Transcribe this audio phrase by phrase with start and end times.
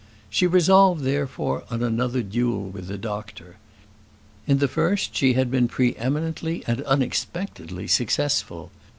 [0.31, 3.57] She resolved, therefore, on another duel with the doctor.
[4.47, 8.71] In the first she had been pre eminently and unexpectedly successful.